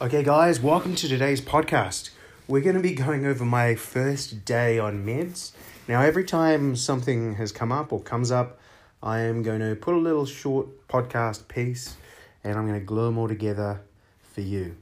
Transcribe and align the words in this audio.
Okay, 0.00 0.22
guys, 0.22 0.60
welcome 0.60 0.94
to 0.94 1.08
today's 1.08 1.40
podcast. 1.40 2.10
We're 2.46 2.62
going 2.62 2.76
to 2.76 2.80
be 2.80 2.94
going 2.94 3.26
over 3.26 3.44
my 3.44 3.74
first 3.74 4.44
day 4.44 4.78
on 4.78 5.04
meds. 5.04 5.50
Now, 5.88 6.02
every 6.02 6.22
time 6.22 6.76
something 6.76 7.34
has 7.34 7.50
come 7.50 7.72
up 7.72 7.92
or 7.92 8.00
comes 8.00 8.30
up, 8.30 8.60
I 9.02 9.22
am 9.22 9.42
going 9.42 9.58
to 9.58 9.74
put 9.74 9.94
a 9.94 9.98
little 9.98 10.24
short 10.24 10.86
podcast 10.86 11.48
piece 11.48 11.96
and 12.44 12.56
I'm 12.56 12.68
going 12.68 12.78
to 12.78 12.86
glue 12.86 13.06
them 13.06 13.18
all 13.18 13.26
together 13.26 13.80
for 14.22 14.40
you. 14.40 14.76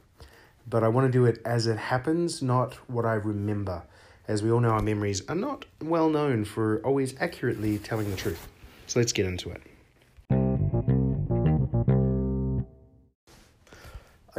But 0.68 0.84
I 0.84 0.89
want 0.89 1.11
to 1.11 1.11
do 1.11 1.25
it 1.25 1.41
as 1.46 1.67
it 1.67 1.79
happens, 1.79 2.43
not 2.43 2.75
what 2.87 3.07
I 3.07 3.14
remember. 3.14 3.85
As 4.29 4.43
we 4.43 4.51
all 4.51 4.61
know, 4.61 4.73
our 4.73 4.83
memories 4.83 5.27
are 5.30 5.35
not 5.35 5.64
well 5.83 6.11
known 6.11 6.45
for 6.45 6.83
always 6.85 7.14
accurately 7.19 7.79
telling 7.79 8.11
the 8.11 8.19
truth. 8.19 8.48
So 8.87 9.01
let's 9.01 9.12
get 9.12 9.25
into 9.25 9.48
it. 9.48 9.62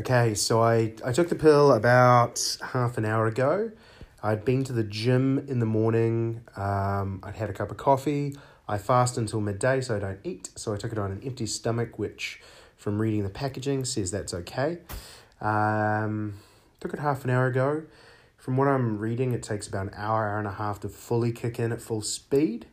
Okay, 0.09 0.35
so 0.35 0.63
I, 0.63 0.93
I 1.03 1.11
took 1.11 1.27
the 1.27 1.35
pill 1.35 1.73
about 1.73 2.57
half 2.71 2.97
an 2.97 3.03
hour 3.03 3.27
ago. 3.27 3.71
I'd 4.23 4.45
been 4.45 4.63
to 4.63 4.71
the 4.71 4.85
gym 4.85 5.37
in 5.49 5.59
the 5.59 5.65
morning. 5.65 6.43
Um, 6.55 7.19
I'd 7.23 7.35
had 7.35 7.49
a 7.49 7.53
cup 7.53 7.71
of 7.71 7.75
coffee. 7.75 8.33
I 8.69 8.77
fast 8.77 9.17
until 9.17 9.41
midday, 9.41 9.81
so 9.81 9.97
I 9.97 9.99
don't 9.99 10.19
eat. 10.23 10.49
So 10.55 10.73
I 10.73 10.77
took 10.77 10.93
it 10.93 10.97
on 10.97 11.11
an 11.11 11.21
empty 11.25 11.45
stomach, 11.45 11.99
which, 11.99 12.39
from 12.77 13.01
reading 13.01 13.23
the 13.23 13.29
packaging, 13.29 13.83
says 13.83 14.09
that's 14.09 14.33
okay. 14.33 14.77
Um, 15.41 16.35
took 16.79 16.93
it 16.93 16.99
half 16.99 17.25
an 17.25 17.29
hour 17.29 17.47
ago. 17.47 17.83
From 18.37 18.55
what 18.55 18.69
I'm 18.69 18.99
reading, 18.99 19.33
it 19.33 19.43
takes 19.43 19.67
about 19.67 19.87
an 19.87 19.93
hour, 19.93 20.29
hour 20.29 20.37
and 20.37 20.47
a 20.47 20.53
half 20.53 20.79
to 20.81 20.87
fully 20.87 21.33
kick 21.33 21.59
in 21.59 21.73
at 21.73 21.81
full 21.81 22.01
speed. 22.01 22.65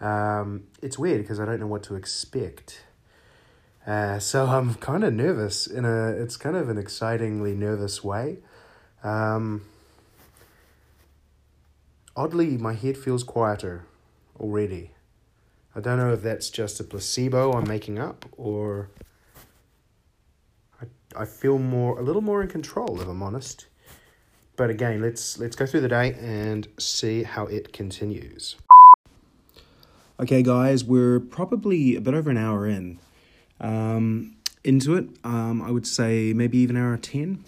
Um, 0.00 0.64
it's 0.82 0.98
weird 0.98 1.22
because 1.22 1.38
I 1.38 1.44
don't 1.44 1.60
know 1.60 1.68
what 1.68 1.84
to 1.84 1.94
expect. 1.94 2.82
Uh, 3.86 4.18
so 4.18 4.46
I'm 4.48 4.74
kind 4.74 5.04
of 5.04 5.12
nervous 5.12 5.66
in 5.66 5.84
a. 5.84 6.08
It's 6.10 6.36
kind 6.36 6.56
of 6.56 6.68
an 6.68 6.78
excitingly 6.78 7.54
nervous 7.54 8.02
way. 8.02 8.38
Um, 9.02 9.62
oddly, 12.16 12.56
my 12.56 12.74
head 12.74 12.96
feels 12.96 13.24
quieter 13.24 13.86
already. 14.38 14.92
I 15.74 15.80
don't 15.80 15.98
know 15.98 16.12
if 16.12 16.22
that's 16.22 16.50
just 16.50 16.80
a 16.80 16.84
placebo 16.84 17.52
I'm 17.52 17.68
making 17.68 17.98
up 17.98 18.26
or. 18.36 18.90
I 20.80 20.86
I 21.16 21.24
feel 21.24 21.58
more 21.58 21.98
a 21.98 22.02
little 22.02 22.22
more 22.22 22.42
in 22.42 22.48
control 22.48 23.00
if 23.00 23.08
I'm 23.08 23.22
honest. 23.22 23.66
But 24.56 24.70
again, 24.70 25.00
let's 25.00 25.38
let's 25.38 25.56
go 25.56 25.66
through 25.66 25.80
the 25.80 25.88
day 25.88 26.14
and 26.20 26.68
see 26.78 27.22
how 27.22 27.46
it 27.46 27.72
continues. 27.72 28.56
Okay, 30.20 30.42
guys, 30.42 30.84
we're 30.84 31.18
probably 31.18 31.96
a 31.96 32.00
bit 32.00 32.14
over 32.14 32.30
an 32.30 32.36
hour 32.36 32.66
in. 32.66 32.98
Um, 33.62 34.36
into 34.64 34.96
it, 34.96 35.08
um, 35.24 35.62
I 35.62 35.70
would 35.70 35.86
say 35.86 36.32
maybe 36.32 36.58
even 36.58 36.76
hour 36.76 36.96
10. 36.96 37.42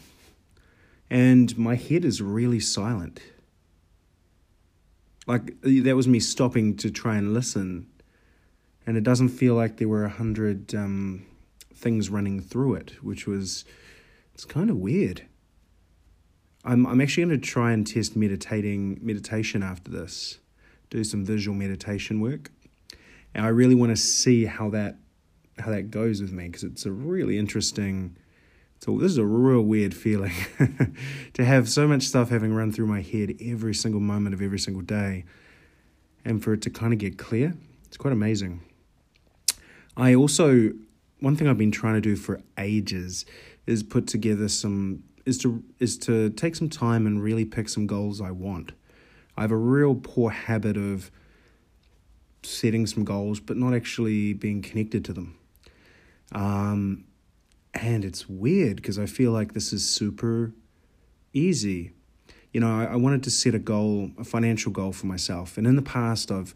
And 1.10 1.56
my 1.58 1.74
head 1.74 2.04
is 2.04 2.22
really 2.22 2.60
silent. 2.60 3.20
Like, 5.26 5.60
that 5.62 5.96
was 5.96 6.08
me 6.08 6.20
stopping 6.20 6.76
to 6.78 6.90
try 6.90 7.16
and 7.16 7.34
listen. 7.34 7.88
And 8.86 8.96
it 8.96 9.04
doesn't 9.04 9.30
feel 9.30 9.54
like 9.54 9.76
there 9.76 9.88
were 9.88 10.04
a 10.04 10.10
hundred 10.10 10.74
um, 10.74 11.26
things 11.74 12.10
running 12.10 12.40
through 12.40 12.74
it, 12.74 13.02
which 13.02 13.26
was, 13.26 13.64
it's 14.34 14.44
kind 14.44 14.70
of 14.70 14.76
weird. 14.76 15.22
I'm, 16.64 16.86
I'm 16.86 17.00
actually 17.00 17.24
going 17.24 17.40
to 17.40 17.46
try 17.46 17.72
and 17.72 17.86
test 17.86 18.16
meditating 18.16 18.98
meditation 19.02 19.62
after 19.62 19.90
this, 19.90 20.38
do 20.90 21.04
some 21.04 21.24
visual 21.24 21.56
meditation 21.56 22.20
work. 22.20 22.50
And 23.34 23.44
I 23.44 23.48
really 23.48 23.74
want 23.74 23.90
to 23.90 23.96
see 23.96 24.44
how 24.46 24.70
that 24.70 24.96
how 25.58 25.70
that 25.70 25.91
goes 25.91 26.20
with 26.20 26.33
me 26.33 26.47
because 26.47 26.64
it's 26.64 26.86
a 26.86 26.92
really 26.92 27.38
interesting. 27.38 28.16
So 28.80 28.98
this 28.98 29.12
is 29.12 29.19
a 29.19 29.24
real 29.24 29.62
weird 29.62 29.94
feeling 29.94 30.33
to 31.34 31.44
have 31.44 31.69
so 31.69 31.88
much 31.88 32.02
stuff 32.02 32.28
having 32.28 32.52
run 32.52 32.72
through 32.72 32.86
my 32.86 33.00
head 33.00 33.36
every 33.41 33.74
single 33.74 34.00
moment 34.00 34.34
of 34.34 34.42
every 34.42 34.58
single 34.58 34.83
day, 34.83 35.24
and 36.24 36.42
for 36.42 36.52
it 36.52 36.62
to 36.62 36.70
kind 36.70 36.92
of 36.92 36.98
get 36.98 37.18
clear. 37.18 37.55
It's 37.86 37.96
quite 37.96 38.12
amazing. 38.12 38.61
I 39.96 40.14
also 40.14 40.73
one 41.20 41.36
thing 41.36 41.48
I've 41.48 41.58
been 41.58 41.70
trying 41.70 41.95
to 41.95 42.01
do 42.01 42.17
for 42.17 42.40
ages 42.58 43.24
is 43.67 43.83
put 43.83 44.07
together 44.07 44.48
some 44.48 45.05
is 45.24 45.39
to 45.39 45.62
is 45.78 45.96
to 45.98 46.30
take 46.30 46.55
some 46.55 46.68
time 46.68 47.07
and 47.07 47.23
really 47.23 47.45
pick 47.45 47.68
some 47.68 47.86
goals 47.86 48.20
I 48.20 48.30
want. 48.30 48.73
I 49.36 49.42
have 49.42 49.51
a 49.51 49.57
real 49.57 49.95
poor 49.95 50.30
habit 50.30 50.77
of 50.77 51.11
setting 52.42 52.86
some 52.86 53.05
goals 53.05 53.40
but 53.40 53.57
not 53.57 53.74
actually 53.74 54.34
being 54.34 54.61
connected 54.61 55.05
to 55.07 55.12
them. 55.12 55.39
Um, 56.33 57.05
and 57.74 58.05
it's 58.05 58.29
weird 58.29 58.77
because 58.77 58.98
I 58.98 59.07
feel 59.07 59.33
like 59.33 59.52
this 59.52 59.73
is 59.73 59.89
super 59.89 60.52
easy. 61.33 61.92
You 62.52 62.61
know, 62.61 62.80
I, 62.80 62.85
I 62.85 62.96
wanted 62.96 63.23
to 63.24 63.30
set 63.30 63.55
a 63.55 63.58
goal, 63.58 64.11
a 64.18 64.24
financial 64.24 64.70
goal 64.70 64.92
for 64.92 65.07
myself. 65.07 65.58
And 65.58 65.67
in 65.67 65.77
the 65.77 65.83
past, 65.83 66.30
I've 66.30 66.55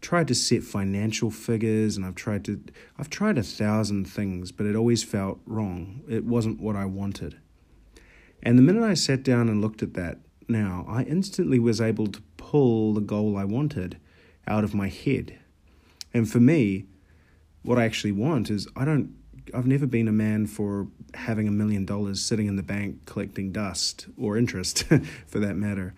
tried 0.00 0.28
to 0.28 0.34
set 0.34 0.62
financial 0.62 1.30
figures 1.30 1.96
and 1.96 2.04
I've 2.04 2.14
tried 2.14 2.44
to, 2.44 2.62
I've 2.98 3.10
tried 3.10 3.38
a 3.38 3.42
thousand 3.42 4.06
things, 4.06 4.52
but 4.52 4.66
it 4.66 4.76
always 4.76 5.02
felt 5.02 5.40
wrong. 5.46 6.02
It 6.08 6.24
wasn't 6.24 6.60
what 6.60 6.76
I 6.76 6.84
wanted. 6.84 7.38
And 8.42 8.58
the 8.58 8.62
minute 8.62 8.84
I 8.84 8.94
sat 8.94 9.22
down 9.22 9.48
and 9.48 9.60
looked 9.60 9.82
at 9.82 9.94
that 9.94 10.18
now, 10.48 10.84
I 10.88 11.02
instantly 11.02 11.58
was 11.58 11.80
able 11.80 12.06
to 12.06 12.22
pull 12.36 12.94
the 12.94 13.00
goal 13.00 13.36
I 13.36 13.44
wanted 13.44 13.98
out 14.46 14.64
of 14.64 14.74
my 14.74 14.88
head. 14.88 15.38
And 16.14 16.30
for 16.30 16.40
me, 16.40 16.86
what 17.68 17.78
I 17.78 17.84
actually 17.84 18.12
want 18.12 18.48
is 18.48 18.66
I 18.74 18.86
don't 18.86 19.14
I've 19.52 19.66
never 19.66 19.86
been 19.86 20.08
a 20.08 20.12
man 20.12 20.46
for 20.46 20.88
having 21.12 21.46
a 21.46 21.50
million 21.50 21.84
dollars 21.84 22.24
sitting 22.24 22.46
in 22.46 22.56
the 22.56 22.62
bank 22.62 23.04
collecting 23.04 23.52
dust 23.52 24.06
or 24.16 24.38
interest 24.38 24.84
for 25.26 25.38
that 25.38 25.54
matter. 25.54 25.94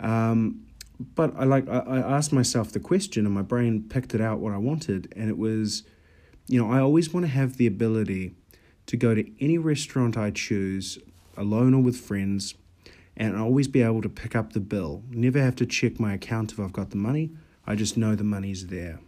Um, 0.00 0.66
but 1.14 1.32
I 1.36 1.44
like 1.44 1.68
I, 1.68 1.78
I 1.78 2.16
asked 2.16 2.32
myself 2.32 2.72
the 2.72 2.80
question 2.80 3.24
and 3.24 3.32
my 3.32 3.42
brain 3.42 3.84
picked 3.88 4.14
it 4.16 4.20
out 4.20 4.40
what 4.40 4.52
I 4.52 4.56
wanted. 4.56 5.12
And 5.14 5.30
it 5.30 5.38
was 5.38 5.84
you 6.48 6.60
know 6.60 6.72
I 6.72 6.80
always 6.80 7.14
want 7.14 7.24
to 7.24 7.30
have 7.30 7.56
the 7.56 7.68
ability 7.68 8.34
to 8.86 8.96
go 8.96 9.14
to 9.14 9.24
any 9.40 9.58
restaurant 9.58 10.16
I 10.16 10.32
choose 10.32 10.98
alone 11.36 11.72
or 11.72 11.82
with 11.84 11.96
friends 11.96 12.54
and 13.16 13.36
always 13.36 13.68
be 13.68 13.80
able 13.80 14.02
to 14.02 14.08
pick 14.08 14.34
up 14.34 14.54
the 14.54 14.60
bill. 14.60 15.04
Never 15.10 15.40
have 15.40 15.54
to 15.56 15.66
check 15.66 16.00
my 16.00 16.14
account 16.14 16.50
if 16.50 16.58
I've 16.58 16.72
got 16.72 16.90
the 16.90 16.96
money. 16.96 17.30
I 17.64 17.76
just 17.76 17.96
know 17.96 18.16
the 18.16 18.24
money's 18.24 18.66
there 18.66 18.98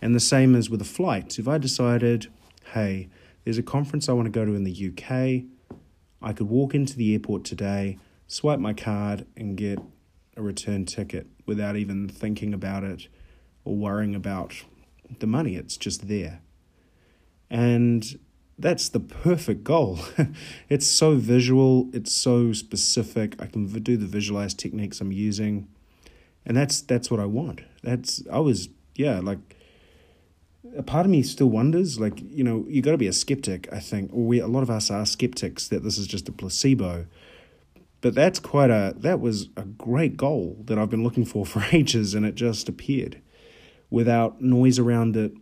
and 0.00 0.14
the 0.14 0.20
same 0.20 0.54
as 0.54 0.70
with 0.70 0.80
a 0.80 0.86
flight. 0.86 1.38
If 1.38 1.48
I 1.48 1.58
decided, 1.58 2.28
hey, 2.72 3.08
there's 3.44 3.58
a 3.58 3.62
conference 3.62 4.08
I 4.08 4.12
want 4.12 4.26
to 4.26 4.30
go 4.30 4.44
to 4.44 4.54
in 4.54 4.64
the 4.64 4.92
UK, 4.92 5.44
I 6.20 6.32
could 6.32 6.48
walk 6.48 6.74
into 6.74 6.96
the 6.96 7.12
airport 7.12 7.44
today, 7.44 7.98
swipe 8.26 8.58
my 8.58 8.72
card, 8.72 9.26
and 9.36 9.56
get 9.56 9.78
a 10.36 10.42
return 10.42 10.84
ticket 10.84 11.26
without 11.46 11.76
even 11.76 12.08
thinking 12.08 12.52
about 12.52 12.84
it 12.84 13.08
or 13.64 13.76
worrying 13.76 14.14
about 14.14 14.54
the 15.18 15.26
money. 15.26 15.56
It's 15.56 15.76
just 15.76 16.08
there. 16.08 16.40
And 17.50 18.18
that's 18.58 18.88
the 18.88 19.00
perfect 19.00 19.64
goal. 19.64 20.00
it's 20.68 20.86
so 20.86 21.14
visual, 21.14 21.88
it's 21.92 22.12
so 22.12 22.52
specific. 22.52 23.40
I 23.40 23.46
can 23.46 23.66
do 23.66 23.96
the 23.96 24.06
visualized 24.06 24.58
techniques 24.58 25.00
I'm 25.00 25.12
using. 25.12 25.68
And 26.44 26.56
that's 26.56 26.80
that's 26.80 27.10
what 27.10 27.20
I 27.20 27.26
want. 27.26 27.60
That's 27.82 28.22
I 28.32 28.38
was 28.38 28.68
yeah, 28.96 29.20
like 29.20 29.38
a 30.76 30.82
part 30.82 31.06
of 31.06 31.10
me 31.10 31.22
still 31.22 31.48
wonders, 31.48 31.98
like, 31.98 32.20
you 32.20 32.44
know, 32.44 32.64
you 32.68 32.82
got 32.82 32.92
to 32.92 32.98
be 32.98 33.06
a 33.06 33.12
skeptic, 33.12 33.68
I 33.72 33.80
think, 33.80 34.12
or 34.12 34.24
we, 34.24 34.40
a 34.40 34.46
lot 34.46 34.62
of 34.62 34.70
us 34.70 34.90
are 34.90 35.04
skeptics 35.06 35.68
that 35.68 35.82
this 35.82 35.98
is 35.98 36.06
just 36.06 36.28
a 36.28 36.32
placebo. 36.32 37.06
But 38.00 38.14
that's 38.14 38.38
quite 38.38 38.70
a, 38.70 38.94
that 38.98 39.20
was 39.20 39.48
a 39.56 39.62
great 39.62 40.16
goal 40.16 40.56
that 40.66 40.78
I've 40.78 40.90
been 40.90 41.02
looking 41.02 41.24
for 41.24 41.44
for 41.46 41.64
ages, 41.72 42.14
and 42.14 42.24
it 42.24 42.34
just 42.34 42.68
appeared 42.68 43.20
without 43.90 44.40
noise 44.40 44.78
around 44.78 45.16
it. 45.16 45.32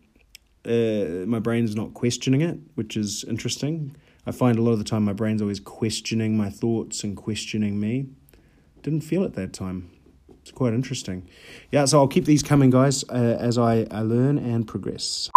Uh, 0.64 1.26
my 1.26 1.38
brain's 1.38 1.76
not 1.76 1.94
questioning 1.94 2.40
it, 2.40 2.58
which 2.74 2.96
is 2.96 3.24
interesting. 3.24 3.96
I 4.26 4.32
find 4.32 4.58
a 4.58 4.62
lot 4.62 4.72
of 4.72 4.78
the 4.78 4.84
time 4.84 5.04
my 5.04 5.12
brain's 5.12 5.40
always 5.40 5.60
questioning 5.60 6.36
my 6.36 6.50
thoughts 6.50 7.04
and 7.04 7.16
questioning 7.16 7.78
me. 7.78 8.06
Didn't 8.82 9.02
feel 9.02 9.22
it 9.22 9.34
that 9.34 9.52
time. 9.52 9.90
It's 10.46 10.52
quite 10.52 10.74
interesting. 10.74 11.28
Yeah, 11.72 11.86
so 11.86 11.98
I'll 11.98 12.06
keep 12.06 12.24
these 12.24 12.40
coming, 12.40 12.70
guys, 12.70 13.02
uh, 13.08 13.36
as 13.40 13.58
I, 13.58 13.84
I 13.90 14.02
learn 14.02 14.38
and 14.38 14.64
progress. 14.64 15.28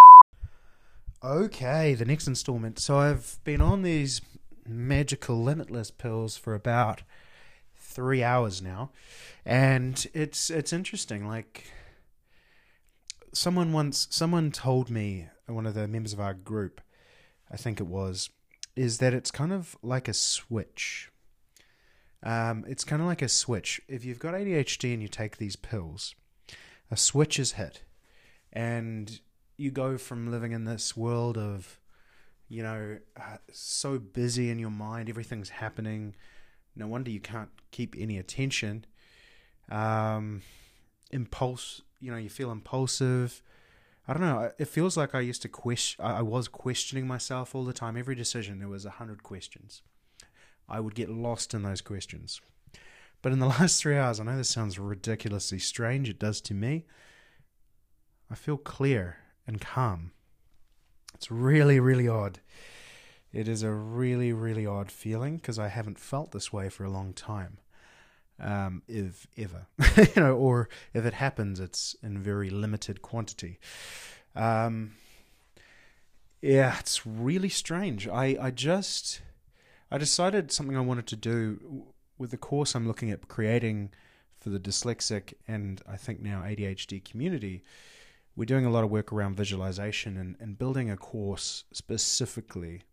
Okay, 1.23 1.95
the 1.95 2.05
next 2.05 2.27
installment. 2.27 2.77
So 2.77 2.99
I've 2.99 3.39
been 3.43 3.59
on 3.59 3.81
these 3.81 4.21
magical 4.67 5.41
limitless 5.41 5.89
pills 5.89 6.37
for 6.37 6.53
about 6.53 7.01
three 7.75 8.21
hours 8.21 8.61
now, 8.61 8.91
and 9.43 10.05
it's 10.13 10.51
it's 10.51 10.71
interesting. 10.71 11.27
Like 11.27 11.63
someone 13.33 13.73
once, 13.73 14.07
someone 14.11 14.51
told 14.51 14.91
me, 14.91 15.27
one 15.47 15.65
of 15.65 15.73
the 15.73 15.87
members 15.87 16.13
of 16.13 16.19
our 16.19 16.35
group, 16.35 16.81
I 17.51 17.57
think 17.57 17.79
it 17.79 17.87
was, 17.87 18.29
is 18.75 18.99
that 18.99 19.15
it's 19.15 19.31
kind 19.31 19.51
of 19.51 19.75
like 19.81 20.07
a 20.07 20.13
switch 20.13 21.09
um, 22.23 22.65
it's 22.67 22.83
kind 22.83 23.01
of 23.01 23.07
like 23.07 23.21
a 23.21 23.29
switch. 23.29 23.79
If 23.87 24.03
you've 24.03 24.19
got 24.19 24.33
ADHD 24.33 24.93
and 24.93 25.01
you 25.01 25.07
take 25.07 25.37
these 25.37 25.55
pills, 25.55 26.15
a 26.91 26.97
switch 26.97 27.39
is 27.39 27.53
hit, 27.53 27.83
and 28.51 29.19
you 29.57 29.71
go 29.71 29.97
from 29.97 30.31
living 30.31 30.51
in 30.51 30.65
this 30.65 30.97
world 30.97 31.37
of, 31.37 31.79
you 32.47 32.63
know, 32.63 32.97
uh, 33.17 33.37
so 33.51 33.99
busy 33.99 34.49
in 34.49 34.59
your 34.59 34.71
mind, 34.71 35.09
everything's 35.09 35.49
happening. 35.49 36.15
No 36.75 36.87
wonder 36.87 37.11
you 37.11 37.19
can't 37.19 37.49
keep 37.71 37.95
any 37.97 38.17
attention. 38.17 38.85
Um, 39.69 40.41
impulse, 41.11 41.81
you 41.99 42.11
know, 42.11 42.17
you 42.17 42.29
feel 42.29 42.51
impulsive. 42.51 43.41
I 44.07 44.13
don't 44.13 44.23
know. 44.23 44.51
It 44.57 44.67
feels 44.67 44.97
like 44.97 45.13
I 45.13 45.19
used 45.19 45.43
to 45.43 45.49
question. 45.49 46.03
I 46.03 46.21
was 46.21 46.47
questioning 46.47 47.07
myself 47.07 47.53
all 47.53 47.63
the 47.63 47.73
time. 47.73 47.95
Every 47.95 48.15
decision, 48.15 48.59
there 48.59 48.67
was 48.67 48.85
a 48.85 48.91
hundred 48.91 49.23
questions. 49.23 49.83
I 50.69 50.79
would 50.79 50.95
get 50.95 51.09
lost 51.09 51.53
in 51.53 51.63
those 51.63 51.81
questions. 51.81 52.41
But 53.21 53.31
in 53.31 53.39
the 53.39 53.47
last 53.59 53.81
three 53.81 53.97
hours, 53.97 54.19
I 54.19 54.23
know 54.23 54.37
this 54.37 54.49
sounds 54.49 54.79
ridiculously 54.79 55.59
strange. 55.59 56.09
It 56.09 56.19
does 56.19 56.41
to 56.41 56.53
me. 56.53 56.85
I 58.31 58.35
feel 58.35 58.57
clear 58.57 59.17
and 59.47 59.59
calm. 59.59 60.11
It's 61.15 61.31
really, 61.31 61.79
really 61.79 62.07
odd. 62.07 62.39
It 63.33 63.47
is 63.47 63.63
a 63.63 63.71
really, 63.71 64.33
really 64.33 64.65
odd 64.65 64.91
feeling 64.91 65.37
because 65.37 65.59
I 65.59 65.67
haven't 65.67 65.99
felt 65.99 66.31
this 66.31 66.53
way 66.53 66.69
for 66.69 66.83
a 66.83 66.89
long 66.89 67.13
time. 67.13 67.57
Um, 68.39 68.83
if 68.87 69.27
ever, 69.37 69.67
you 69.97 70.21
know, 70.21 70.35
or 70.35 70.69
if 70.93 71.05
it 71.05 71.13
happens, 71.15 71.59
it's 71.59 71.95
in 72.01 72.19
very 72.19 72.49
limited 72.49 73.01
quantity. 73.01 73.59
Um, 74.35 74.93
yeah, 76.41 76.79
it's 76.79 77.05
really 77.05 77.49
strange. 77.49 78.07
I, 78.07 78.37
I 78.39 78.51
just, 78.51 79.21
I 79.91 79.97
decided 79.97 80.51
something 80.51 80.77
I 80.77 80.81
wanted 80.81 81.07
to 81.07 81.15
do 81.15 81.87
with 82.17 82.31
the 82.31 82.37
course 82.37 82.75
I'm 82.75 82.87
looking 82.87 83.11
at 83.11 83.27
creating 83.27 83.91
for 84.39 84.49
the 84.49 84.59
dyslexic 84.59 85.33
and 85.47 85.81
I 85.87 85.97
think 85.97 86.21
now 86.21 86.41
ADHD 86.41 87.03
community 87.03 87.63
we're 88.39 88.45
doing 88.45 88.65
a 88.65 88.69
lot 88.69 88.85
of 88.85 88.89
work 88.89 89.11
around 89.11 89.35
visualization 89.35 90.15
and, 90.15 90.37
and 90.39 90.57
building 90.57 90.89
a 90.89 90.95
course 90.95 91.65
specifically 91.73 92.83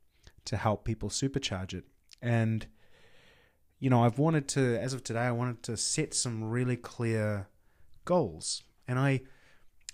to 0.44 0.56
help 0.56 0.84
people 0.84 1.08
supercharge 1.08 1.72
it. 1.72 1.84
And, 2.20 2.66
you 3.78 3.88
know, 3.88 4.02
I've 4.02 4.18
wanted 4.18 4.48
to, 4.48 4.76
as 4.76 4.92
of 4.92 5.04
today, 5.04 5.20
I 5.20 5.30
wanted 5.30 5.62
to 5.64 5.76
set 5.76 6.14
some 6.14 6.42
really 6.42 6.76
clear 6.76 7.48
goals. 8.04 8.64
And 8.88 8.98
I, 8.98 9.20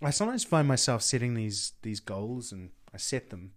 I 0.00 0.08
sometimes 0.08 0.42
find 0.42 0.66
myself 0.66 1.02
setting 1.02 1.34
these 1.34 1.72
these 1.82 2.00
goals 2.00 2.50
and 2.50 2.70
I 2.94 2.96
set 2.96 3.28
them, 3.28 3.52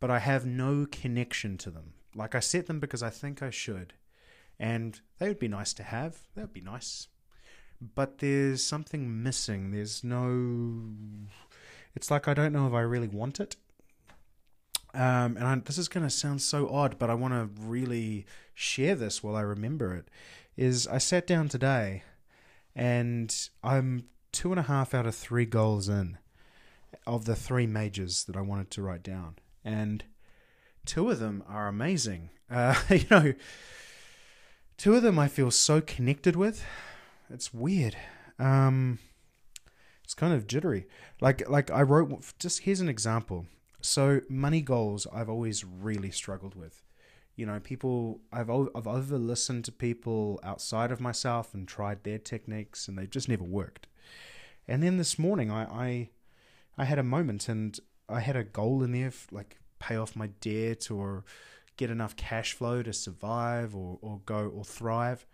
but 0.00 0.10
I 0.10 0.18
have 0.18 0.44
no 0.44 0.84
connection 0.90 1.56
to 1.58 1.70
them. 1.70 1.92
Like 2.14 2.34
I 2.34 2.40
set 2.40 2.66
them 2.66 2.80
because 2.80 3.02
I 3.02 3.10
think 3.10 3.42
I 3.42 3.50
should, 3.50 3.94
and 4.58 5.00
they 5.18 5.28
would 5.28 5.38
be 5.38 5.48
nice 5.48 5.72
to 5.74 5.82
have. 5.82 6.18
That 6.34 6.42
would 6.42 6.52
be 6.52 6.60
nice 6.60 7.08
but 7.94 8.18
there's 8.18 8.64
something 8.64 9.22
missing. 9.22 9.70
There's 9.70 10.02
no. 10.04 10.84
It's 11.94 12.10
like 12.10 12.28
I 12.28 12.34
don't 12.34 12.52
know 12.52 12.66
if 12.66 12.72
I 12.72 12.80
really 12.80 13.08
want 13.08 13.40
it. 13.40 13.56
Um, 14.94 15.36
and 15.36 15.44
I, 15.44 15.56
this 15.56 15.78
is 15.78 15.88
going 15.88 16.06
to 16.06 16.10
sound 16.10 16.40
so 16.40 16.68
odd, 16.68 16.98
but 16.98 17.10
I 17.10 17.14
want 17.14 17.34
to 17.34 17.62
really 17.62 18.26
share 18.54 18.94
this 18.94 19.22
while 19.22 19.34
I 19.34 19.40
remember 19.40 19.94
it. 19.94 20.08
Is 20.56 20.86
I 20.86 20.98
sat 20.98 21.26
down 21.26 21.48
today, 21.48 22.04
and 22.76 23.34
I'm 23.62 24.04
two 24.30 24.50
and 24.50 24.60
a 24.60 24.64
half 24.64 24.94
out 24.94 25.06
of 25.06 25.14
three 25.14 25.46
goals 25.46 25.88
in 25.88 26.18
of 27.06 27.24
the 27.24 27.34
three 27.34 27.66
majors 27.66 28.24
that 28.24 28.36
I 28.36 28.40
wanted 28.40 28.70
to 28.72 28.82
write 28.82 29.02
down, 29.02 29.36
and 29.64 30.04
two 30.84 31.10
of 31.10 31.18
them 31.18 31.42
are 31.48 31.68
amazing. 31.68 32.30
Uh, 32.50 32.74
you 32.90 33.04
know, 33.10 33.34
two 34.76 34.94
of 34.94 35.02
them 35.02 35.18
I 35.18 35.28
feel 35.28 35.50
so 35.50 35.80
connected 35.80 36.36
with 36.36 36.64
it's 37.30 37.54
weird. 37.54 37.96
Um, 38.38 38.98
it's 40.02 40.14
kind 40.14 40.32
of 40.32 40.46
jittery. 40.46 40.86
Like 41.20 41.48
like 41.48 41.70
I 41.70 41.82
wrote. 41.82 42.32
Just 42.38 42.60
here's 42.60 42.80
an 42.80 42.88
example. 42.88 43.46
So 43.80 44.20
money 44.28 44.62
goals, 44.62 45.06
I've 45.12 45.28
always 45.28 45.64
really 45.64 46.10
struggled 46.10 46.54
with. 46.54 46.82
You 47.36 47.46
know, 47.46 47.60
people. 47.60 48.20
I've 48.32 48.50
I've 48.50 48.86
over 48.86 49.18
listened 49.18 49.64
to 49.66 49.72
people 49.72 50.40
outside 50.42 50.92
of 50.92 51.00
myself 51.00 51.54
and 51.54 51.66
tried 51.66 52.04
their 52.04 52.18
techniques, 52.18 52.88
and 52.88 52.98
they've 52.98 53.10
just 53.10 53.28
never 53.28 53.44
worked. 53.44 53.86
And 54.68 54.82
then 54.82 54.96
this 54.96 55.18
morning, 55.18 55.50
I 55.50 55.64
I, 55.64 56.10
I 56.78 56.84
had 56.84 56.98
a 56.98 57.02
moment, 57.02 57.48
and 57.48 57.78
I 58.08 58.20
had 58.20 58.36
a 58.36 58.44
goal 58.44 58.82
in 58.82 58.92
there, 58.92 59.12
like 59.32 59.58
pay 59.84 59.96
off 59.96 60.16
my 60.16 60.28
debt 60.40 60.90
or 60.90 61.24
get 61.76 61.90
enough 61.90 62.16
cash 62.16 62.52
flow 62.52 62.82
to 62.82 62.92
survive 62.92 63.74
or, 63.74 63.98
or 64.00 64.20
go 64.24 64.50
or 64.54 64.64
thrive. 64.64 65.26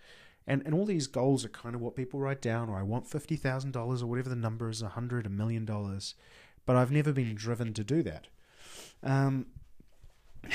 And, 0.47 0.63
and 0.65 0.75
all 0.75 0.87
these 0.87 1.07
goals 1.07 1.45
are 1.45 1.51
kind 1.51 1.75
of 1.75 1.81
what 1.81 1.95
people 1.95 2.19
write 2.19 2.43
down, 2.43 2.69
or 2.69 2.77
I 2.77 2.83
want 2.83 3.09
$50,000 3.09 4.03
or 4.03 4.07
whatever 4.07 4.29
the 4.29 4.37
number 4.37 4.69
is, 4.69 4.83
a 4.83 4.89
hundred, 4.89 5.27
a 5.27 5.31
million 5.31 5.65
dollars. 5.65 6.15
But 6.67 6.77
I've 6.77 6.91
never 6.91 7.13
been 7.13 7.35
driven 7.35 7.73
to 7.75 7.85
do 7.85 8.03
that. 8.03 8.29
Um, 9.03 9.47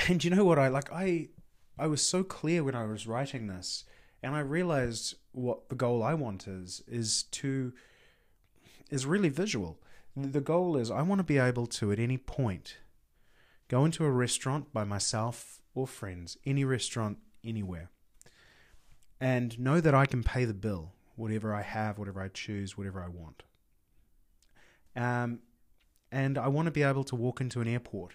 and 0.08 0.22
you 0.22 0.30
know 0.30 0.44
what? 0.44 0.58
I 0.58 0.68
like, 0.68 0.92
I, 0.92 1.28
I 1.78 1.86
was 1.86 2.02
so 2.02 2.22
clear 2.22 2.62
when 2.64 2.74
I 2.74 2.84
was 2.84 3.06
writing 3.06 3.46
this, 3.46 3.84
and 4.22 4.34
I 4.34 4.40
realized 4.40 5.14
what 5.32 5.68
the 5.68 5.74
goal 5.74 6.02
I 6.02 6.14
want 6.14 6.46
is, 6.48 6.82
is 6.88 7.24
to, 7.32 7.72
is 8.90 9.06
really 9.06 9.28
visual. 9.28 9.78
The 10.16 10.40
goal 10.40 10.76
is 10.76 10.90
I 10.90 11.02
want 11.02 11.20
to 11.20 11.24
be 11.24 11.38
able 11.38 11.66
to, 11.66 11.92
at 11.92 11.98
any 11.98 12.18
point, 12.18 12.76
go 13.68 13.84
into 13.84 14.04
a 14.04 14.10
restaurant 14.10 14.72
by 14.72 14.84
myself 14.84 15.60
or 15.74 15.86
friends, 15.86 16.36
any 16.44 16.64
restaurant, 16.64 17.18
anywhere 17.44 17.90
and 19.20 19.58
know 19.58 19.80
that 19.80 19.94
I 19.94 20.06
can 20.06 20.22
pay 20.22 20.44
the 20.44 20.54
bill, 20.54 20.92
whatever 21.14 21.54
I 21.54 21.62
have, 21.62 21.98
whatever 21.98 22.20
I 22.20 22.28
choose, 22.28 22.76
whatever 22.76 23.02
I 23.02 23.08
want. 23.08 23.42
Um, 24.94 25.40
and 26.12 26.38
I 26.38 26.48
want 26.48 26.66
to 26.66 26.72
be 26.72 26.82
able 26.82 27.04
to 27.04 27.16
walk 27.16 27.40
into 27.40 27.60
an 27.60 27.68
airport. 27.68 28.14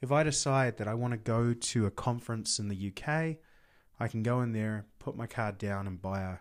If 0.00 0.10
I 0.10 0.22
decide 0.22 0.78
that 0.78 0.88
I 0.88 0.94
want 0.94 1.12
to 1.12 1.18
go 1.18 1.52
to 1.52 1.86
a 1.86 1.90
conference 1.90 2.58
in 2.58 2.68
the 2.68 2.92
UK, 2.92 3.36
I 4.00 4.08
can 4.08 4.22
go 4.22 4.40
in 4.40 4.52
there, 4.52 4.86
put 4.98 5.16
my 5.16 5.26
card 5.26 5.58
down, 5.58 5.86
and 5.86 6.02
buy 6.02 6.22
a, 6.22 6.36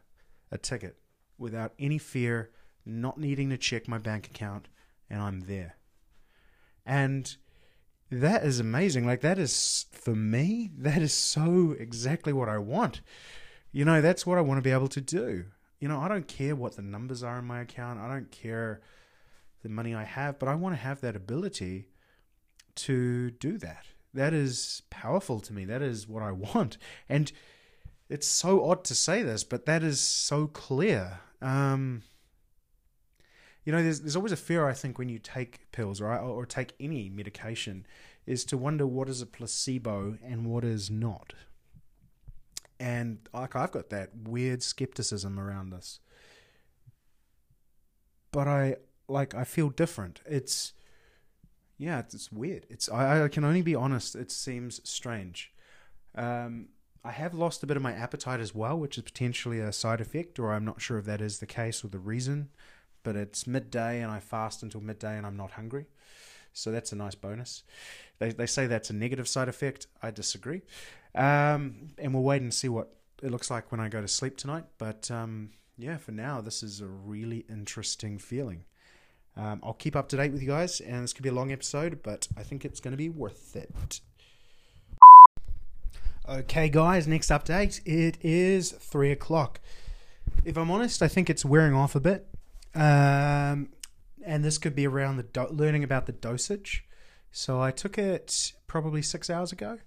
a 0.51 0.57
ticket 0.57 0.97
without 1.37 1.73
any 1.77 1.99
fear, 1.99 2.51
not 2.85 3.19
needing 3.19 3.49
to 3.51 3.57
check 3.57 3.87
my 3.87 3.99
bank 3.99 4.27
account, 4.27 4.67
and 5.09 5.21
I'm 5.21 5.41
there. 5.41 5.77
And 6.85 7.35
that 8.11 8.43
is 8.43 8.59
amazing. 8.59 9.05
Like, 9.05 9.21
that 9.21 9.39
is, 9.39 9.85
for 9.91 10.13
me, 10.13 10.69
that 10.77 11.01
is 11.01 11.13
so 11.13 11.75
exactly 11.79 12.33
what 12.33 12.49
I 12.49 12.57
want. 12.57 13.01
You 13.71 13.85
know, 13.85 14.01
that's 14.01 14.25
what 14.25 14.37
I 14.37 14.41
want 14.41 14.57
to 14.57 14.61
be 14.61 14.71
able 14.71 14.89
to 14.89 15.01
do. 15.01 15.45
You 15.79 15.87
know, 15.87 15.99
I 15.99 16.07
don't 16.07 16.27
care 16.27 16.55
what 16.55 16.75
the 16.75 16.81
numbers 16.81 17.23
are 17.23 17.39
in 17.39 17.45
my 17.45 17.61
account. 17.61 17.99
I 17.99 18.07
don't 18.07 18.29
care 18.29 18.81
the 19.63 19.69
money 19.69 19.95
I 19.95 20.03
have, 20.03 20.39
but 20.39 20.49
I 20.49 20.55
want 20.55 20.75
to 20.75 20.81
have 20.81 21.01
that 21.01 21.15
ability 21.15 21.87
to 22.75 23.31
do 23.31 23.57
that. 23.59 23.85
That 24.13 24.33
is 24.33 24.81
powerful 24.89 25.39
to 25.39 25.53
me. 25.53 25.65
That 25.65 25.81
is 25.81 26.07
what 26.07 26.21
I 26.21 26.31
want. 26.31 26.77
And 27.07 27.31
it's 28.09 28.27
so 28.27 28.69
odd 28.69 28.83
to 28.85 28.95
say 28.95 29.23
this, 29.23 29.43
but 29.43 29.65
that 29.65 29.83
is 29.83 29.99
so 29.99 30.47
clear. 30.47 31.19
Um, 31.41 32.03
you 33.65 33.71
know, 33.71 33.83
there's 33.83 34.01
there's 34.01 34.15
always 34.15 34.31
a 34.31 34.37
fear 34.37 34.67
I 34.67 34.73
think 34.73 34.97
when 34.97 35.09
you 35.09 35.19
take 35.19 35.71
pills 35.71 36.01
or 36.01 36.15
or 36.17 36.45
take 36.45 36.73
any 36.79 37.09
medication 37.09 37.85
is 38.25 38.45
to 38.45 38.57
wonder 38.57 38.85
what 38.85 39.09
is 39.09 39.21
a 39.21 39.25
placebo 39.25 40.17
and 40.23 40.45
what 40.45 40.63
is 40.63 40.89
not 40.89 41.33
and 42.81 43.19
like 43.31 43.55
I've 43.55 43.71
got 43.71 43.91
that 43.91 44.09
weird 44.23 44.63
skepticism 44.63 45.39
around 45.39 45.69
this. 45.69 45.99
But 48.31 48.47
I 48.47 48.77
like 49.07 49.35
I 49.35 49.43
feel 49.43 49.69
different. 49.69 50.19
It's 50.25 50.73
yeah, 51.77 51.99
it's, 51.99 52.15
it's 52.15 52.31
weird. 52.31 52.65
It's 52.69 52.89
I, 52.89 53.25
I 53.25 53.27
can 53.27 53.43
only 53.43 53.61
be 53.61 53.75
honest. 53.75 54.15
It 54.15 54.31
seems 54.31 54.81
strange. 54.89 55.53
Um, 56.15 56.69
I 57.03 57.11
have 57.11 57.35
lost 57.35 57.61
a 57.61 57.67
bit 57.67 57.77
of 57.77 57.83
my 57.83 57.93
appetite 57.93 58.39
as 58.39 58.55
well, 58.55 58.77
which 58.79 58.97
is 58.97 59.03
potentially 59.03 59.59
a 59.59 59.71
side 59.71 60.01
effect, 60.01 60.39
or 60.39 60.51
I'm 60.51 60.65
not 60.65 60.81
sure 60.81 60.97
if 60.97 61.05
that 61.05 61.21
is 61.21 61.37
the 61.37 61.45
case 61.45 61.83
or 61.83 61.87
the 61.87 61.99
reason. 61.99 62.49
But 63.03 63.15
it's 63.15 63.47
midday 63.47 64.01
and 64.01 64.11
I 64.11 64.19
fast 64.19 64.63
until 64.63 64.81
midday 64.81 65.17
and 65.17 65.25
I'm 65.25 65.37
not 65.37 65.51
hungry. 65.51 65.85
So 66.53 66.71
that's 66.71 66.91
a 66.91 66.95
nice 66.95 67.15
bonus. 67.15 67.63
They, 68.19 68.31
they 68.31 68.45
say 68.45 68.67
that's 68.67 68.89
a 68.89 68.93
negative 68.93 69.27
side 69.27 69.47
effect. 69.47 69.87
I 70.01 70.11
disagree. 70.11 70.61
Um, 71.15 71.89
and 71.97 72.13
we'll 72.13 72.23
wait 72.23 72.41
and 72.41 72.53
see 72.53 72.69
what 72.69 72.93
it 73.21 73.31
looks 73.31 73.49
like 73.49 73.71
when 73.71 73.79
I 73.79 73.89
go 73.89 74.01
to 74.01 74.07
sleep 74.07 74.37
tonight. 74.37 74.65
But 74.77 75.09
um, 75.09 75.51
yeah, 75.77 75.97
for 75.97 76.11
now, 76.11 76.41
this 76.41 76.63
is 76.63 76.81
a 76.81 76.87
really 76.87 77.45
interesting 77.49 78.17
feeling. 78.19 78.65
Um, 79.37 79.61
I'll 79.63 79.73
keep 79.73 79.95
up 79.95 80.09
to 80.09 80.17
date 80.17 80.31
with 80.31 80.41
you 80.41 80.47
guys, 80.47 80.81
and 80.81 81.03
this 81.03 81.13
could 81.13 81.23
be 81.23 81.29
a 81.29 81.33
long 81.33 81.51
episode, 81.51 82.03
but 82.03 82.27
I 82.35 82.43
think 82.43 82.65
it's 82.65 82.81
going 82.81 82.91
to 82.91 82.97
be 82.97 83.09
worth 83.09 83.55
it. 83.55 84.01
Okay, 86.27 86.69
guys, 86.69 87.07
next 87.07 87.29
update. 87.29 87.81
It 87.85 88.17
is 88.21 88.71
three 88.71 89.11
o'clock. 89.11 89.59
If 90.43 90.57
I'm 90.57 90.69
honest, 90.69 91.01
I 91.01 91.07
think 91.07 91.29
it's 91.29 91.45
wearing 91.45 91.73
off 91.73 91.95
a 91.95 91.99
bit. 91.99 92.27
Um, 92.73 93.69
and 94.23 94.43
this 94.43 94.57
could 94.57 94.75
be 94.75 94.87
around 94.87 95.17
the 95.17 95.23
do- 95.23 95.47
learning 95.49 95.83
about 95.83 96.05
the 96.05 96.11
dosage. 96.11 96.85
So 97.31 97.61
I 97.61 97.71
took 97.71 97.97
it 97.97 98.53
probably 98.67 99.01
six 99.01 99.29
hours 99.29 99.51
ago, 99.51 99.79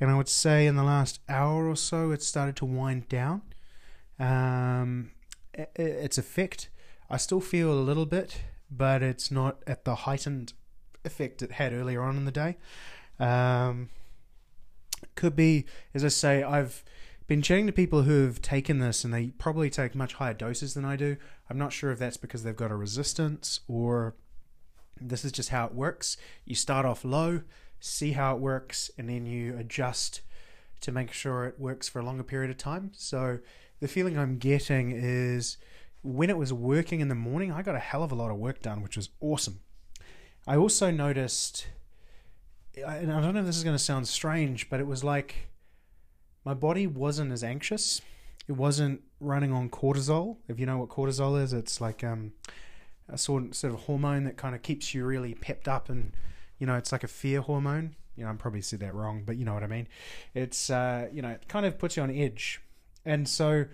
and 0.00 0.10
I 0.10 0.16
would 0.16 0.28
say 0.28 0.66
in 0.66 0.76
the 0.76 0.82
last 0.82 1.20
hour 1.28 1.68
or 1.68 1.76
so 1.76 2.10
it 2.10 2.22
started 2.22 2.56
to 2.56 2.64
wind 2.64 3.08
down. 3.08 3.42
Um, 4.18 5.12
its 5.54 6.18
effect, 6.18 6.70
I 7.08 7.16
still 7.16 7.40
feel 7.40 7.72
a 7.72 7.80
little 7.80 8.06
bit, 8.06 8.42
but 8.70 9.02
it's 9.02 9.30
not 9.30 9.62
at 9.66 9.84
the 9.84 9.94
heightened 9.94 10.52
effect 11.04 11.42
it 11.42 11.52
had 11.52 11.72
earlier 11.72 12.02
on 12.02 12.16
in 12.16 12.24
the 12.24 12.32
day. 12.32 12.56
Um, 13.18 13.90
could 15.14 15.36
be, 15.36 15.66
as 15.94 16.04
I 16.04 16.08
say, 16.08 16.42
I've 16.42 16.84
been 17.28 17.42
chatting 17.42 17.66
to 17.66 17.72
people 17.72 18.02
who 18.02 18.24
have 18.24 18.40
taken 18.40 18.78
this 18.78 19.04
and 19.04 19.12
they 19.12 19.28
probably 19.28 19.68
take 19.68 19.94
much 19.94 20.14
higher 20.14 20.34
doses 20.34 20.74
than 20.74 20.84
I 20.84 20.96
do. 20.96 21.16
I'm 21.48 21.58
not 21.58 21.74
sure 21.74 21.92
if 21.92 21.98
that's 21.98 22.16
because 22.16 22.42
they've 22.42 22.56
got 22.56 22.70
a 22.70 22.76
resistance 22.76 23.60
or 23.68 24.16
this 25.00 25.24
is 25.24 25.30
just 25.30 25.50
how 25.50 25.66
it 25.66 25.74
works. 25.74 26.16
You 26.46 26.54
start 26.54 26.86
off 26.86 27.04
low, 27.04 27.42
see 27.80 28.12
how 28.12 28.34
it 28.34 28.40
works, 28.40 28.90
and 28.98 29.08
then 29.08 29.26
you 29.26 29.56
adjust 29.56 30.22
to 30.80 30.90
make 30.90 31.12
sure 31.12 31.44
it 31.44 31.60
works 31.60 31.86
for 31.88 32.00
a 32.00 32.04
longer 32.04 32.22
period 32.22 32.50
of 32.50 32.56
time. 32.56 32.92
So 32.94 33.40
the 33.80 33.88
feeling 33.88 34.18
I'm 34.18 34.38
getting 34.38 34.90
is 34.90 35.58
when 36.02 36.30
it 36.30 36.38
was 36.38 36.52
working 36.52 37.00
in 37.00 37.08
the 37.08 37.14
morning, 37.14 37.52
I 37.52 37.60
got 37.60 37.74
a 37.74 37.80
hell 37.80 38.02
of 38.02 38.10
a 38.10 38.14
lot 38.14 38.30
of 38.30 38.38
work 38.38 38.62
done, 38.62 38.82
which 38.82 38.96
was 38.96 39.10
awesome. 39.20 39.60
I 40.46 40.56
also 40.56 40.90
noticed, 40.90 41.66
and 42.74 43.12
I 43.12 43.20
don't 43.20 43.34
know 43.34 43.40
if 43.40 43.46
this 43.46 43.58
is 43.58 43.64
going 43.64 43.76
to 43.76 43.82
sound 43.82 44.08
strange, 44.08 44.70
but 44.70 44.80
it 44.80 44.86
was 44.86 45.04
like 45.04 45.50
my 46.48 46.54
body 46.54 46.86
wasn't 46.86 47.30
as 47.30 47.44
anxious. 47.44 48.00
It 48.48 48.52
wasn't 48.52 49.02
running 49.20 49.52
on 49.52 49.68
cortisol. 49.68 50.38
If 50.48 50.58
you 50.58 50.64
know 50.64 50.78
what 50.78 50.88
cortisol 50.88 51.38
is, 51.38 51.52
it's 51.52 51.78
like 51.78 52.02
um, 52.02 52.32
a 53.06 53.18
sort 53.18 53.54
sort 53.54 53.74
of 53.74 53.80
hormone 53.80 54.24
that 54.24 54.38
kind 54.38 54.54
of 54.54 54.62
keeps 54.62 54.94
you 54.94 55.04
really 55.04 55.34
pepped 55.34 55.68
up, 55.68 55.90
and 55.90 56.12
you 56.58 56.66
know, 56.66 56.76
it's 56.76 56.90
like 56.90 57.04
a 57.04 57.08
fear 57.08 57.42
hormone. 57.42 57.96
You 58.16 58.24
know, 58.24 58.30
I'm 58.30 58.38
probably 58.38 58.62
said 58.62 58.80
that 58.80 58.94
wrong, 58.94 59.24
but 59.26 59.36
you 59.36 59.44
know 59.44 59.52
what 59.52 59.62
I 59.62 59.66
mean. 59.66 59.88
It's 60.34 60.70
uh, 60.70 61.08
you 61.12 61.20
know, 61.20 61.28
it 61.28 61.48
kind 61.48 61.66
of 61.66 61.78
puts 61.78 61.98
you 61.98 62.02
on 62.02 62.10
edge, 62.10 62.62
and 63.04 63.28
so 63.28 63.66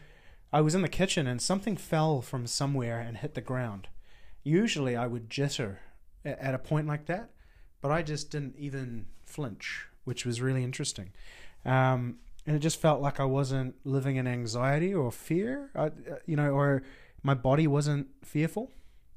I 0.52 0.60
was 0.60 0.74
in 0.74 0.82
the 0.82 0.88
kitchen 0.88 1.28
and 1.28 1.40
something 1.40 1.76
fell 1.76 2.22
from 2.22 2.44
somewhere 2.48 2.98
and 2.98 3.18
hit 3.18 3.34
the 3.34 3.40
ground. 3.40 3.86
Usually, 4.42 4.96
I 4.96 5.06
would 5.06 5.30
jitter 5.30 5.76
at 6.24 6.54
a 6.54 6.58
point 6.58 6.88
like 6.88 7.06
that, 7.06 7.30
but 7.80 7.92
I 7.92 8.02
just 8.02 8.32
didn't 8.32 8.56
even 8.58 9.06
flinch, 9.24 9.86
which 10.02 10.26
was 10.26 10.40
really 10.40 10.64
interesting. 10.64 11.12
Um, 11.64 12.18
and 12.46 12.56
it 12.56 12.60
just 12.60 12.80
felt 12.80 13.00
like 13.00 13.20
I 13.20 13.24
wasn't 13.24 13.74
living 13.84 14.16
in 14.16 14.26
anxiety 14.26 14.94
or 14.94 15.10
fear, 15.10 15.70
I, 15.74 15.90
you 16.26 16.36
know, 16.36 16.50
or 16.50 16.82
my 17.22 17.34
body 17.34 17.66
wasn't 17.66 18.08
fearful. 18.22 18.70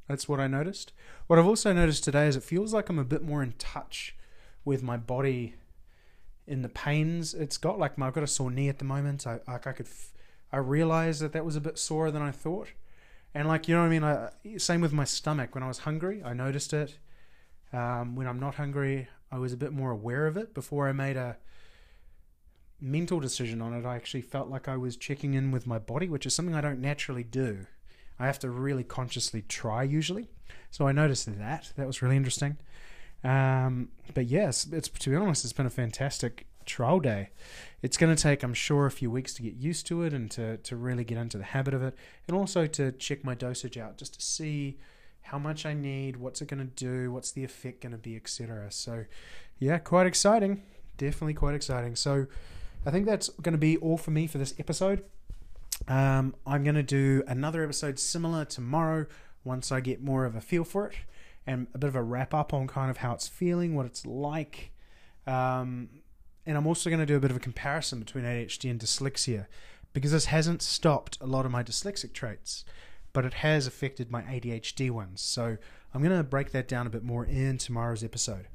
That's 0.07 0.29
what 0.29 0.39
I 0.39 0.47
noticed. 0.47 0.93
What 1.27 1.37
I've 1.37 1.47
also 1.47 1.73
noticed 1.73 2.03
today 2.03 2.27
is 2.27 2.37
it 2.37 2.43
feels 2.43 2.73
like 2.73 2.87
I'm 2.87 2.99
a 2.99 3.03
bit 3.03 3.23
more 3.23 3.43
in 3.43 3.53
touch 3.57 4.15
with 4.63 4.81
my 4.81 4.95
body 4.95 5.55
in 6.47 6.61
the 6.61 6.69
pains 6.69 7.33
it's 7.33 7.57
got. 7.57 7.77
Like 7.77 7.97
my, 7.97 8.07
I've 8.07 8.13
got 8.13 8.23
a 8.23 8.27
sore 8.27 8.49
knee 8.49 8.69
at 8.69 8.79
the 8.79 8.85
moment. 8.85 9.27
I 9.27 9.39
like 9.47 9.67
I 9.67 9.73
could, 9.73 9.87
I 10.51 10.57
realized 10.57 11.21
that 11.21 11.33
that 11.33 11.45
was 11.45 11.57
a 11.57 11.61
bit 11.61 11.77
sorer 11.77 12.09
than 12.09 12.21
I 12.21 12.31
thought, 12.31 12.69
and 13.35 13.47
like 13.47 13.67
you 13.67 13.75
know 13.75 13.81
what 13.81 13.87
I 13.87 13.89
mean. 13.89 14.03
I, 14.03 14.29
same 14.57 14.81
with 14.81 14.93
my 14.93 15.03
stomach. 15.03 15.53
When 15.53 15.63
I 15.63 15.67
was 15.67 15.79
hungry, 15.79 16.23
I 16.23 16.33
noticed 16.33 16.73
it. 16.73 16.97
Um, 17.73 18.15
when 18.15 18.27
I'm 18.27 18.39
not 18.39 18.55
hungry, 18.55 19.09
I 19.29 19.37
was 19.37 19.51
a 19.51 19.57
bit 19.57 19.73
more 19.73 19.91
aware 19.91 20.25
of 20.25 20.37
it. 20.37 20.53
Before 20.53 20.87
I 20.87 20.93
made 20.93 21.17
a 21.17 21.37
mental 22.79 23.19
decision 23.19 23.61
on 23.61 23.73
it, 23.73 23.85
I 23.85 23.95
actually 23.95 24.21
felt 24.21 24.49
like 24.49 24.67
I 24.67 24.77
was 24.77 24.95
checking 24.95 25.33
in 25.33 25.51
with 25.51 25.65
my 25.65 25.79
body, 25.79 26.09
which 26.09 26.25
is 26.25 26.35
something 26.35 26.55
I 26.55 26.61
don't 26.61 26.79
naturally 26.79 27.23
do. 27.23 27.65
I 28.19 28.25
have 28.25 28.39
to 28.39 28.49
really 28.49 28.83
consciously 28.83 29.43
try 29.43 29.83
usually. 29.83 30.29
So 30.71 30.87
I 30.87 30.91
noticed 30.91 31.25
that. 31.37 31.71
That 31.75 31.87
was 31.87 32.01
really 32.01 32.17
interesting. 32.17 32.57
Um, 33.23 33.89
but 34.13 34.25
yes, 34.25 34.67
it's 34.71 34.89
to 34.89 35.09
be 35.09 35.15
honest, 35.15 35.43
it's 35.43 35.53
been 35.53 35.65
a 35.65 35.71
fantastic 35.71 36.47
trial 36.65 36.99
day. 36.99 37.29
It's 37.81 37.97
going 37.97 38.15
to 38.15 38.21
take, 38.21 38.43
I'm 38.43 38.53
sure, 38.53 38.85
a 38.85 38.91
few 38.91 39.09
weeks 39.09 39.33
to 39.35 39.41
get 39.41 39.55
used 39.55 39.87
to 39.87 40.03
it 40.03 40.13
and 40.13 40.29
to, 40.31 40.57
to 40.57 40.75
really 40.75 41.03
get 41.03 41.17
into 41.17 41.37
the 41.37 41.43
habit 41.43 41.73
of 41.73 41.81
it, 41.81 41.95
and 42.27 42.37
also 42.37 42.67
to 42.67 42.91
check 42.91 43.23
my 43.23 43.33
dosage 43.33 43.77
out 43.77 43.97
just 43.97 44.15
to 44.15 44.21
see 44.21 44.77
how 45.21 45.39
much 45.39 45.65
I 45.65 45.73
need, 45.73 46.17
what's 46.17 46.41
it 46.41 46.47
going 46.47 46.59
to 46.59 46.65
do, 46.65 47.11
what's 47.11 47.31
the 47.31 47.43
effect 47.43 47.81
going 47.81 47.91
to 47.91 47.97
be, 47.97 48.15
etc. 48.15 48.71
So, 48.71 49.05
yeah, 49.59 49.77
quite 49.77 50.07
exciting. 50.07 50.63
Definitely 50.97 51.33
quite 51.33 51.55
exciting. 51.55 51.95
So, 51.95 52.27
I 52.87 52.89
think 52.89 53.05
that's 53.05 53.27
going 53.27 53.51
to 53.51 53.59
be 53.59 53.75
all 53.77 53.97
for 53.97 54.11
me 54.11 54.27
for 54.27 54.37
this 54.37 54.53
episode. 54.57 55.03
Um, 55.89 56.33
I'm 56.45 56.63
going 56.63 56.75
to 56.75 56.83
do 56.83 57.21
another 57.27 57.61
episode 57.61 57.99
similar 57.99 58.45
tomorrow 58.45 59.07
once 59.43 59.73
I 59.73 59.81
get 59.81 60.01
more 60.01 60.23
of 60.23 60.37
a 60.37 60.41
feel 60.41 60.63
for 60.63 60.87
it 60.87 60.95
and 61.45 61.67
a 61.73 61.77
bit 61.77 61.89
of 61.89 61.97
a 61.97 62.01
wrap 62.01 62.33
up 62.33 62.53
on 62.53 62.65
kind 62.65 62.89
of 62.89 62.97
how 62.97 63.11
it's 63.11 63.27
feeling, 63.27 63.75
what 63.75 63.85
it's 63.85 64.05
like. 64.05 64.71
Um, 65.27 65.89
and 66.45 66.55
I'm 66.55 66.65
also 66.65 66.89
going 66.89 67.01
to 67.01 67.05
do 67.05 67.17
a 67.17 67.19
bit 67.19 67.29
of 67.29 67.35
a 67.35 67.41
comparison 67.41 67.99
between 67.99 68.23
ADHD 68.23 68.71
and 68.71 68.79
dyslexia 68.79 69.47
because 69.91 70.13
this 70.13 70.25
hasn't 70.25 70.61
stopped 70.61 71.17
a 71.19 71.27
lot 71.27 71.45
of 71.45 71.51
my 71.51 71.63
dyslexic 71.63 72.13
traits, 72.13 72.63
but 73.11 73.25
it 73.25 73.33
has 73.33 73.67
affected 73.67 74.09
my 74.09 74.21
ADHD 74.21 74.91
ones. 74.91 75.19
So 75.19 75.57
I'm 75.93 76.01
going 76.01 76.15
to 76.15 76.23
break 76.23 76.53
that 76.53 76.69
down 76.69 76.87
a 76.87 76.89
bit 76.89 77.03
more 77.03 77.25
in 77.25 77.57
tomorrow's 77.57 78.01
episode. 78.01 78.47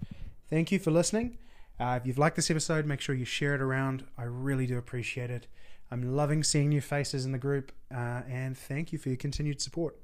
Thank 0.49 0.73
you 0.73 0.79
for 0.79 0.91
listening. 0.91 1.37
Uh, 1.81 1.99
if 2.01 2.07
you've 2.07 2.19
liked 2.19 2.37
this 2.37 2.51
episode, 2.51 2.87
make 2.87 3.01
sure 3.01 3.15
you 3.15 3.25
share 3.25 3.55
it 3.55 3.61
around. 3.61 4.05
I 4.17 4.25
really 4.25 4.67
do 4.67 4.79
appreciate 4.79 5.31
it. 5.31 5.47
I'm 5.91 6.17
loving 6.17 6.43
seeing 6.43 6.71
new 6.71 6.81
faces 6.81 7.27
in 7.27 7.33
the 7.33 7.39
group, 7.39 7.73
uh, 7.95 8.23
and 8.29 8.57
thank 8.57 8.93
you 8.93 8.99
for 8.99 9.09
your 9.11 9.17
continued 9.17 9.61
support. 9.61 9.97